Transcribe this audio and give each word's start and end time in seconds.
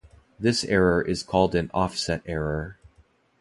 This 0.39 0.63
error 0.63 1.03
is 1.03 1.21
called 1.21 1.53
an 1.53 1.69
Offset 1.75 2.23
Error. 2.25 2.79